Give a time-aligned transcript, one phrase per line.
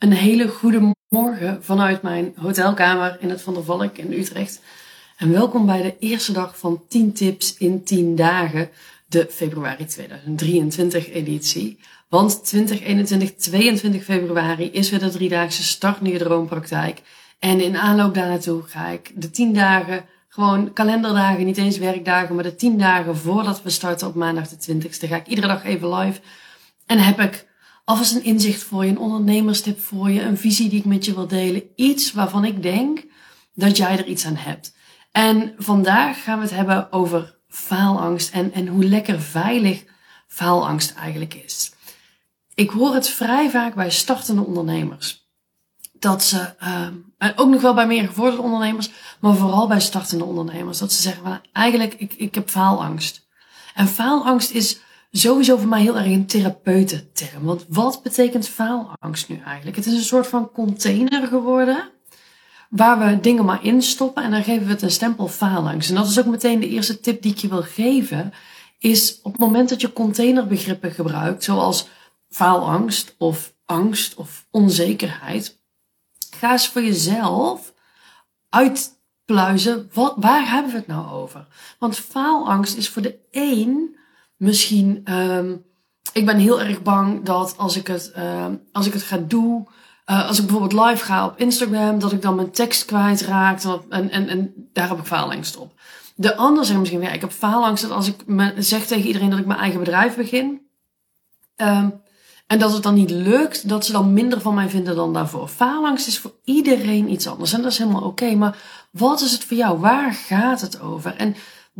[0.00, 4.60] Een hele goede morgen vanuit mijn hotelkamer in het Van der Valk in Utrecht.
[5.16, 8.70] En welkom bij de eerste dag van 10 tips in 10 dagen,
[9.06, 11.78] de februari 2023 editie.
[12.08, 17.02] Want 2021, 22 februari is weer de driedaagse start Droompraktijk.
[17.38, 22.44] En in aanloop daarnaartoe ga ik de 10 dagen, gewoon kalenderdagen, niet eens werkdagen, maar
[22.44, 25.94] de 10 dagen voordat we starten op maandag de 20ste, ga ik iedere dag even
[25.94, 26.20] live.
[26.86, 27.48] En heb ik
[27.90, 31.14] alvast een inzicht voor je, een ondernemerstip voor je, een visie die ik met je
[31.14, 31.62] wil delen.
[31.76, 33.04] Iets waarvan ik denk
[33.54, 34.74] dat jij er iets aan hebt.
[35.12, 39.84] En vandaag gaan we het hebben over faalangst en, en hoe lekker veilig
[40.28, 41.72] faalangst eigenlijk is.
[42.54, 45.28] Ik hoor het vrij vaak bij startende ondernemers.
[45.92, 46.86] Dat ze, uh,
[47.18, 51.02] en ook nog wel bij meer gevorderde ondernemers, maar vooral bij startende ondernemers, dat ze
[51.02, 53.26] zeggen van eigenlijk, ik, ik heb faalangst.
[53.74, 57.44] En faalangst is sowieso voor mij heel erg een terapeutenterm.
[57.44, 59.76] Want wat betekent faalangst nu eigenlijk?
[59.76, 61.90] Het is een soort van container geworden.
[62.70, 65.88] Waar we dingen maar instoppen en dan geven we het een stempel faalangst.
[65.88, 68.32] En dat is ook meteen de eerste tip die ik je wil geven.
[68.78, 71.88] Is op het moment dat je containerbegrippen gebruikt, zoals
[72.28, 75.58] faalangst of angst of onzekerheid.
[76.30, 77.72] Ga eens voor jezelf
[78.48, 81.46] uitpluizen, wat, waar hebben we het nou over?
[81.78, 83.98] Want faalangst is voor de een
[84.40, 85.64] misschien, um,
[86.12, 89.68] ik ben heel erg bang dat als ik het, um, als ik het ga doen,
[90.06, 94.10] uh, als ik bijvoorbeeld live ga op Instagram, dat ik dan mijn tekst kwijtraak en,
[94.10, 95.72] en, en daar heb ik faalangst op.
[96.14, 99.30] De ander zegt misschien, ja, ik heb faalangst dat als ik me, zeg tegen iedereen
[99.30, 100.60] dat ik mijn eigen bedrijf begin,
[101.56, 102.02] um,
[102.46, 105.48] en dat het dan niet lukt, dat ze dan minder van mij vinden dan daarvoor.
[105.48, 108.34] Faalangst is voor iedereen iets anders en dat is helemaal oké.
[108.34, 108.58] Maar
[108.90, 109.78] wat is het voor jou?
[109.78, 111.16] Waar gaat het over?
[111.16, 111.34] En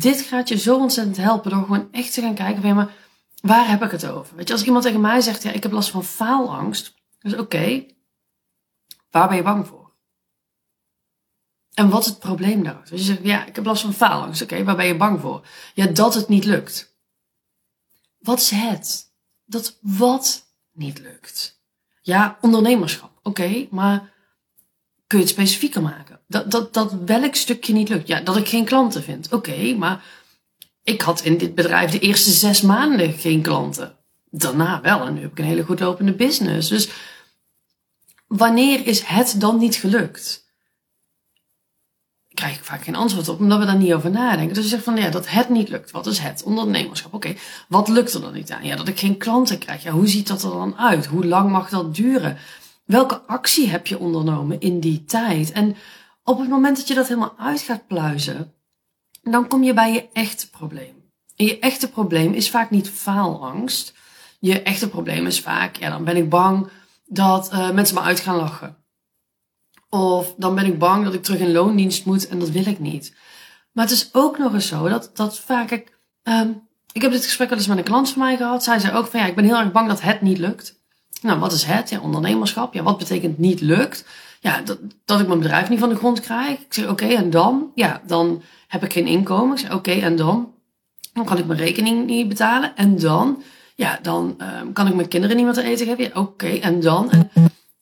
[0.00, 2.94] dit gaat je zo ontzettend helpen door gewoon echt te gaan kijken van ja, maar
[3.40, 4.36] waar heb ik het over?
[4.36, 6.94] Weet je, als iemand tegen mij zegt, ja, ik heb last van faalangst.
[7.18, 7.86] Dus oké,
[9.10, 9.94] waar ben je bang voor?
[11.74, 12.80] En wat is het probleem daar?
[12.80, 14.42] Dus je zegt, ja, ik heb last van faalangst.
[14.42, 15.46] Oké, waar ben je bang voor?
[15.74, 16.96] Ja, dat het niet lukt.
[18.18, 19.12] Wat is het?
[19.44, 21.60] Dat wat niet lukt.
[22.02, 23.18] Ja, ondernemerschap.
[23.22, 24.12] Oké, maar
[25.06, 26.20] kun je het specifieker maken?
[26.28, 28.08] Dat, dat, dat welk stukje niet lukt.
[28.08, 29.32] Ja, dat ik geen klanten vind.
[29.32, 30.04] Oké, maar
[30.82, 33.96] ik had in dit bedrijf de eerste zes maanden geen klanten.
[34.30, 35.06] Daarna wel.
[35.06, 36.68] En nu heb ik een hele goed lopende business.
[36.68, 36.88] Dus
[38.26, 40.46] wanneer is het dan niet gelukt?
[42.36, 44.54] krijg ik vaak geen antwoord op, omdat we daar niet over nadenken.
[44.54, 45.90] Dus je zegt van, ja, dat het niet lukt.
[45.90, 46.42] Wat is het?
[46.42, 47.14] Ondernemerschap.
[47.14, 47.34] Oké,
[47.68, 48.64] wat lukt er dan niet aan?
[48.64, 49.82] Ja, dat ik geen klanten krijg.
[49.82, 51.06] Ja, hoe ziet dat er dan uit?
[51.06, 52.38] Hoe lang mag dat duren?
[52.86, 55.52] Welke actie heb je ondernomen in die tijd?
[55.52, 55.76] En
[56.24, 58.54] op het moment dat je dat helemaal uit gaat pluizen,
[59.22, 60.94] dan kom je bij je echte probleem.
[61.36, 63.94] En je echte probleem is vaak niet faalangst.
[64.40, 66.68] Je echte probleem is vaak, ja, dan ben ik bang
[67.04, 68.76] dat uh, mensen me uit gaan lachen.
[69.88, 72.78] Of dan ben ik bang dat ik terug in loondienst moet en dat wil ik
[72.78, 73.14] niet.
[73.72, 77.24] Maar het is ook nog eens zo dat, dat vaak ik, um, ik heb dit
[77.24, 78.64] gesprek wel eens met een klant van mij gehad.
[78.64, 80.84] Zij zei ook van ja, ik ben heel erg bang dat het niet lukt.
[81.22, 81.88] Nou, wat is het?
[81.88, 82.74] Ja, ondernemerschap.
[82.74, 84.04] Ja, wat betekent niet lukt?
[84.40, 86.58] Ja, dat, dat ik mijn bedrijf niet van de grond krijg.
[86.60, 87.70] Ik zeg oké, en dan?
[87.74, 89.52] Ja, dan heb ik geen inkomen.
[89.52, 90.54] Ik zeg oké, en dan?
[91.12, 92.76] Dan kan ik mijn rekening niet betalen.
[92.76, 93.42] En dan?
[93.74, 96.16] Ja, dan um, kan ik mijn kinderen niet meer te eten geven.
[96.16, 97.10] Oké, en dan?
[97.10, 97.30] En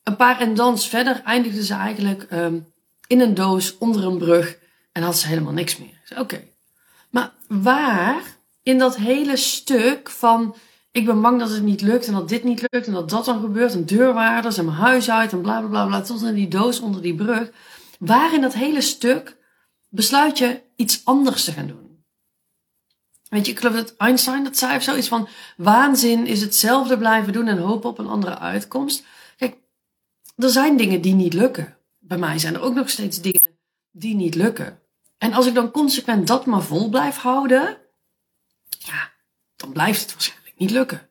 [0.02, 2.66] een paar en dans verder eindigden ze eigenlijk um,
[3.06, 4.58] in een doos onder een brug
[4.92, 6.18] en had ze helemaal niks meer.
[6.18, 6.40] Oké.
[7.10, 8.22] Maar waar
[8.62, 10.54] in dat hele stuk van
[10.94, 13.24] ik ben bang dat het niet lukt en dat dit niet lukt en dat dat
[13.24, 16.34] dan gebeurt en deurwaarders en mijn huis uit en bla bla bla bla tot in
[16.34, 17.50] die doos onder die brug.
[17.98, 19.36] Waar in dat hele stuk
[19.88, 22.04] besluit je iets anders te gaan doen?
[23.28, 27.32] Weet je, ik geloof dat Einstein dat zei of zoiets van waanzin is hetzelfde blijven
[27.32, 29.04] doen en hopen op een andere uitkomst
[30.36, 31.78] er zijn dingen die niet lukken.
[31.98, 33.58] Bij mij zijn er ook nog steeds dingen
[33.90, 34.82] die niet lukken.
[35.18, 37.78] En als ik dan consequent dat maar vol blijf houden,
[38.68, 39.12] ja,
[39.56, 41.08] dan blijft het waarschijnlijk niet lukken.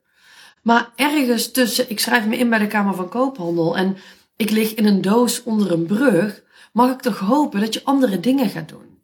[0.62, 3.96] Maar ergens tussen, ik schrijf me in bij de Kamer van Koophandel en
[4.36, 6.42] ik lig in een doos onder een brug,
[6.72, 8.98] mag ik toch hopen dat je andere dingen gaat doen.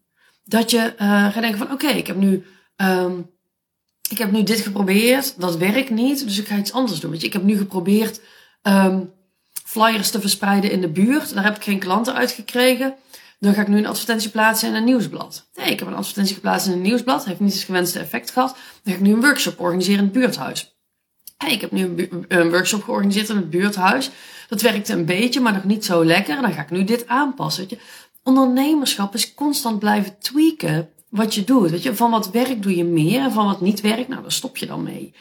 [0.45, 2.45] Dat je uh, gaat denken van, oké, ik heb nu,
[2.77, 3.31] um,
[4.11, 7.11] ik heb nu dit geprobeerd, dat werkt niet, dus ik ga iets anders doen.
[7.11, 8.21] Weet ik heb nu geprobeerd
[8.63, 9.13] um,
[9.65, 11.35] flyers te verspreiden in de buurt.
[11.35, 12.95] Daar heb ik geen klanten uitgekregen.
[13.41, 15.49] Dan ga ik nu een advertentie plaatsen in een nieuwsblad.
[15.55, 17.25] Nee, ik heb een advertentie geplaatst in een nieuwsblad.
[17.25, 18.49] Heeft niet het gewenste effect gehad.
[18.83, 20.75] Dan ga ik nu een workshop organiseren in het buurthuis.
[21.37, 24.11] Hey, ik heb nu een, workshop georganiseerd in het buurthuis.
[24.49, 26.41] Dat werkte een beetje, maar nog niet zo lekker.
[26.41, 27.69] Dan ga ik nu dit aanpassen.
[27.69, 27.87] Weet je.
[28.23, 31.71] Ondernemerschap is constant blijven tweaken wat je doet.
[31.71, 31.95] Weet je.
[31.95, 34.67] Van wat werkt doe je meer en van wat niet werkt, nou, daar stop je
[34.67, 35.15] dan mee.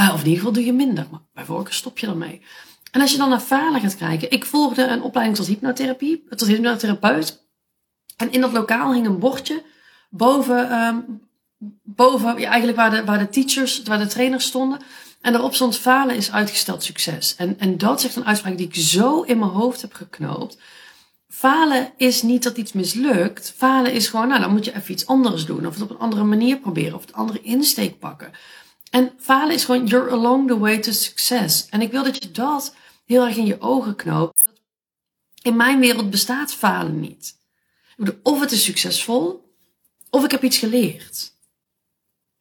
[0.00, 2.42] Uh, of in ieder geval doe je minder, maar bij stop je dan mee.
[2.90, 4.30] En als je dan naar falen gaat kijken.
[4.30, 7.45] Ik volgde een opleiding tot hypnotherapie, tot hypnotherapeut.
[8.16, 9.62] En in dat lokaal hing een bordje
[10.10, 11.20] boven, um,
[11.82, 14.80] boven ja, eigenlijk waar de, waar de teachers, waar de trainers stonden.
[15.20, 17.34] En daarop stond falen is uitgesteld succes.
[17.36, 20.58] En, en dat is echt een uitspraak die ik zo in mijn hoofd heb geknoopt.
[21.28, 23.54] Falen is niet dat iets mislukt.
[23.56, 25.66] Falen is gewoon, nou dan moet je even iets anders doen.
[25.66, 26.94] Of het op een andere manier proberen.
[26.94, 28.30] Of een andere insteek pakken.
[28.90, 31.66] En falen is gewoon, you're along the way to success.
[31.68, 32.74] En ik wil dat je dat
[33.04, 34.48] heel erg in je ogen knoopt.
[35.42, 37.35] In mijn wereld bestaat falen niet.
[38.22, 39.54] Of het is succesvol,
[40.10, 41.32] of ik heb iets geleerd.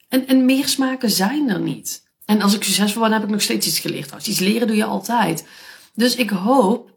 [0.07, 2.04] En, en meer smaken zijn er niet.
[2.25, 4.13] En als ik succesvol ben, heb ik nog steeds iets geleerd.
[4.13, 5.48] Als iets leren doe je altijd.
[5.94, 6.94] Dus ik hoop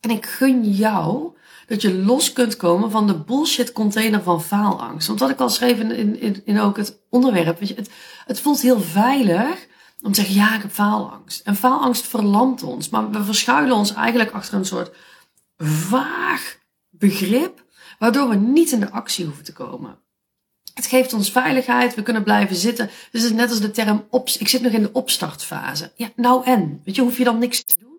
[0.00, 1.36] en ik gun jou
[1.66, 5.06] dat je los kunt komen van de bullshit container van faalangst.
[5.06, 7.90] Want wat ik al schreef in, in, ook het onderwerp, het,
[8.26, 9.66] het voelt heel veilig
[10.02, 11.40] om te zeggen, ja, ik heb faalangst.
[11.46, 14.96] En faalangst verlamt ons, maar we verschuilen ons eigenlijk achter een soort
[15.58, 16.58] vaag
[16.90, 17.63] begrip,
[17.98, 19.98] waardoor we niet in de actie hoeven te komen.
[20.74, 22.86] Het geeft ons veiligheid, we kunnen blijven zitten.
[22.86, 25.92] Dus het is net als de term, op, ik zit nog in de opstartfase.
[25.96, 26.80] Ja, nou en?
[26.84, 27.98] Weet je, hoef je dan niks te doen?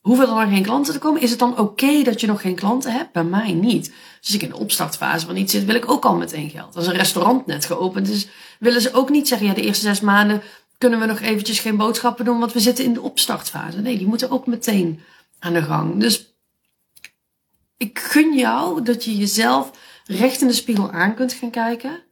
[0.00, 1.20] Hoeven er dan geen klanten te komen?
[1.20, 3.12] Is het dan oké dat je nog geen klanten hebt?
[3.12, 3.92] Bij mij niet.
[4.20, 6.76] Dus ik in de opstartfase van iets zit, wil ik ook al meteen geld.
[6.76, 10.00] Als een restaurant net geopend is, willen ze ook niet zeggen, ja, de eerste zes
[10.00, 10.42] maanden
[10.78, 13.80] kunnen we nog eventjes geen boodschappen doen, want we zitten in de opstartfase.
[13.80, 15.00] Nee, die moeten ook meteen
[15.38, 16.00] aan de gang.
[16.00, 16.29] Dus
[17.80, 19.70] ik gun jou dat je jezelf
[20.04, 22.02] recht in de spiegel aan kunt gaan kijken.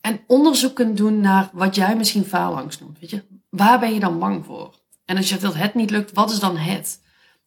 [0.00, 2.98] En onderzoek kunt doen naar wat jij misschien faalangst noemt.
[2.98, 4.80] Weet je, waar ben je dan bang voor?
[5.04, 7.00] En als je dat het niet lukt, wat is dan het?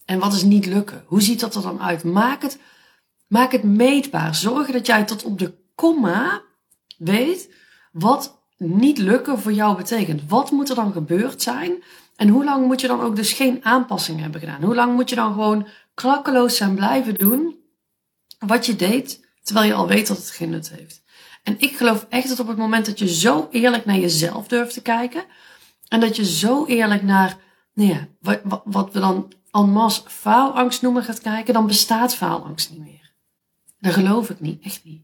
[0.06, 1.04] En wat is niet lukken?
[1.08, 2.04] Hoe ziet dat er dan uit?
[2.04, 2.60] Maak het,
[3.28, 4.36] maak het meetbaar.
[4.36, 6.42] Zorg dat jij tot op de komma
[6.98, 7.54] weet
[7.92, 10.22] wat niet lukken voor jou betekent.
[10.28, 11.84] Wat moet er dan gebeurd zijn?
[12.16, 14.64] En hoe lang moet je dan ook dus geen aanpassingen hebben gedaan?
[14.64, 17.60] Hoe lang moet je dan gewoon klakkeloos zijn blijven doen
[18.40, 21.04] wat je deed, terwijl je al weet dat het geen nut heeft?
[21.44, 24.74] En ik geloof echt dat op het moment dat je zo eerlijk naar jezelf durft
[24.74, 25.26] te kijken,
[25.88, 27.38] en dat je zo eerlijk naar
[27.74, 32.80] nou wat, wat we dan en masse faalangst noemen gaat kijken, dan bestaat faalangst niet
[32.80, 33.14] meer.
[33.80, 35.04] Dat geloof ik niet, echt niet.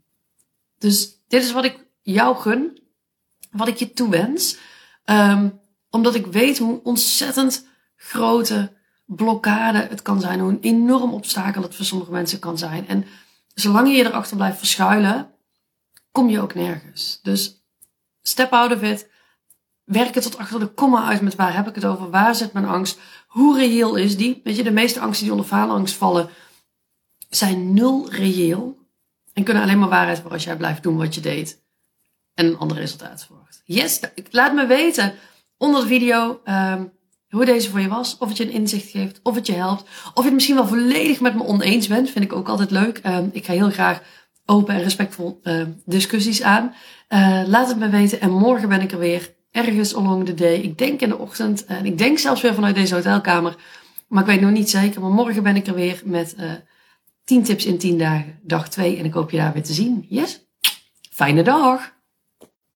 [0.78, 2.82] Dus dit is wat ik jou gun,
[3.52, 4.58] wat ik je toewens.
[5.06, 5.60] Um,
[5.90, 8.74] omdat ik weet hoe ontzettend grote
[9.16, 12.88] blokkade het kan zijn, hoe een enorm obstakel het voor sommige mensen kan zijn.
[12.88, 13.06] En
[13.54, 15.30] zolang je erachter blijft verschuilen,
[16.12, 17.20] kom je ook nergens.
[17.22, 17.66] Dus
[18.22, 19.10] step out of it
[19.84, 22.66] werken tot achter de komma uit met waar heb ik het over, waar zit mijn
[22.66, 24.42] angst, hoe reëel is die?
[24.44, 26.30] Weet je, de meeste angsten die onder faalangst vallen
[27.30, 28.78] zijn nul reëel
[29.34, 31.62] en kunnen alleen maar waarheid worden als jij blijft doen wat je deed
[32.34, 33.62] en een ander resultaat verwacht.
[33.66, 34.00] Yes,
[34.30, 35.14] laat me weten
[35.58, 36.92] onder de video um,
[37.32, 39.82] hoe deze voor je was, of het je een inzicht geeft, of het je helpt,
[40.14, 43.02] of je het misschien wel volledig met me oneens bent, vind ik ook altijd leuk.
[43.06, 44.02] Um, ik ga heel graag
[44.46, 46.74] open en respectvol uh, discussies aan.
[47.10, 50.56] Uh, laat het me weten en morgen ben ik er weer ergens along the day.
[50.56, 53.56] Ik denk in de ochtend en ik denk zelfs weer vanuit deze hotelkamer.
[54.08, 55.02] Maar ik weet nog niet zeker.
[55.02, 56.58] Maar morgen ben ik er weer met uh, eh,
[57.24, 58.98] 10 tips in 10 dagen, dag 2.
[58.98, 60.06] En ik hoop je daar weer te zien.
[60.10, 60.46] Yes?
[61.10, 62.01] Fijne dag!